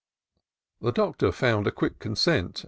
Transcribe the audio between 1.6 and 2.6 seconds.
a quick consent.